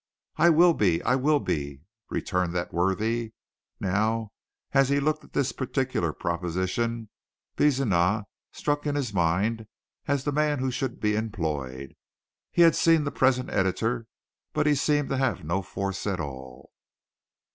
[0.37, 3.33] "I will be, I will be," returned that worthy.
[3.79, 4.31] Now
[4.71, 7.09] as he looked at this particular proposition
[7.55, 9.67] Bezenah stuck in his mind
[10.07, 11.93] as the man who should be employed.
[12.51, 14.07] He had seen the present editor,
[14.53, 16.71] but he seemed to have no force at all.